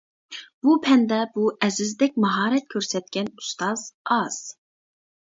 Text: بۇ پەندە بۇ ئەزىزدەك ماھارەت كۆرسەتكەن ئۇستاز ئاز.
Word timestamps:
بۇ 0.67 0.71
پەندە 0.85 1.17
بۇ 1.33 1.43
ئەزىزدەك 1.67 2.17
ماھارەت 2.25 2.65
كۆرسەتكەن 2.75 3.29
ئۇستاز 3.43 3.83
ئاز. 4.15 4.39